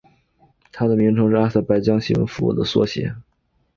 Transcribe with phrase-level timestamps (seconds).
[0.71, 3.15] 它的名称是阿塞拜疆新闻服务的缩写。